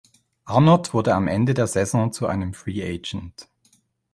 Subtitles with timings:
[0.45, 3.47] Arnott wurde am Ende der Saison zu einem Free-Agent.